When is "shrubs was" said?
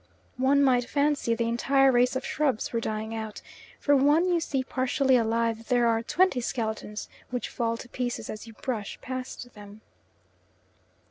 2.25-2.81